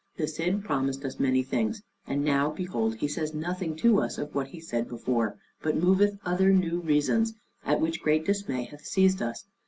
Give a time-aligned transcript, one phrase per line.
[0.17, 4.33] The Cid promised us many things, and now behold he says nothing to us of
[4.33, 9.21] what he said before, but moveth other new reasons, at which great dismay hath seized
[9.21, 9.45] us.